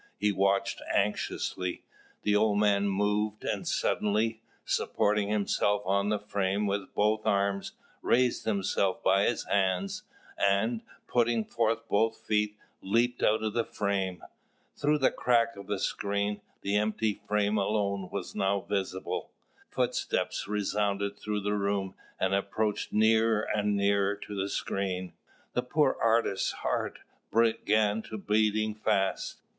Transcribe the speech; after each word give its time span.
He 0.17 0.31
watched 0.31 0.81
anxiously; 0.91 1.83
the 2.23 2.35
old 2.35 2.57
man 2.57 2.87
moved, 2.87 3.43
and 3.45 3.67
suddenly, 3.67 4.41
supporting 4.65 5.29
himself 5.29 5.83
on 5.85 6.09
the 6.09 6.17
frame 6.17 6.65
with 6.65 6.91
both 6.95 7.23
arms, 7.23 7.73
raised 8.01 8.43
himself 8.45 9.03
by 9.03 9.25
his 9.25 9.45
hands, 9.45 10.01
and, 10.39 10.81
putting 11.05 11.45
forth 11.45 11.87
both 11.87 12.17
feet, 12.17 12.57
leapt 12.81 13.21
out 13.21 13.43
of 13.43 13.53
the 13.53 13.63
frame. 13.63 14.23
Through 14.75 14.97
the 14.97 15.11
crack 15.11 15.55
of 15.55 15.67
the 15.67 15.77
screen, 15.77 16.41
the 16.61 16.77
empty 16.77 17.21
frame 17.27 17.59
alone 17.59 18.09
was 18.11 18.33
now 18.33 18.61
visible. 18.61 19.29
Footsteps 19.69 20.47
resounded 20.47 21.15
through 21.15 21.41
the 21.41 21.53
room, 21.53 21.93
and 22.19 22.33
approached 22.33 22.91
nearer 22.91 23.41
and 23.41 23.77
nearer 23.77 24.15
to 24.15 24.35
the 24.35 24.49
screen. 24.49 25.13
The 25.53 25.61
poor 25.61 25.95
artist's 26.01 26.53
heart 26.53 26.97
began 27.31 28.01
beating 28.25 28.73
fast. 28.73 29.37